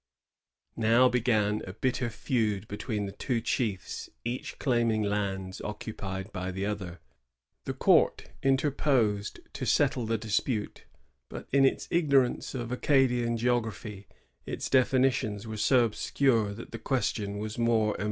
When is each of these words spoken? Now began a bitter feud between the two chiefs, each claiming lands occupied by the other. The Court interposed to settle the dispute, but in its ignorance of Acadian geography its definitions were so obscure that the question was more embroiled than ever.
Now 0.77 1.09
began 1.09 1.61
a 1.67 1.73
bitter 1.73 2.09
feud 2.09 2.67
between 2.67 3.05
the 3.05 3.11
two 3.11 3.39
chiefs, 3.39 4.09
each 4.25 4.57
claiming 4.57 5.03
lands 5.03 5.61
occupied 5.61 6.33
by 6.33 6.49
the 6.49 6.65
other. 6.65 6.99
The 7.65 7.75
Court 7.75 8.25
interposed 8.41 9.41
to 9.53 9.63
settle 9.67 10.07
the 10.07 10.17
dispute, 10.17 10.85
but 11.29 11.47
in 11.51 11.65
its 11.65 11.87
ignorance 11.91 12.55
of 12.55 12.71
Acadian 12.71 13.37
geography 13.37 14.07
its 14.43 14.71
definitions 14.71 15.45
were 15.45 15.57
so 15.57 15.85
obscure 15.85 16.51
that 16.55 16.71
the 16.71 16.79
question 16.79 17.37
was 17.37 17.59
more 17.59 17.73
embroiled 17.73 17.93
than 17.93 17.99
ever. 17.99 17.99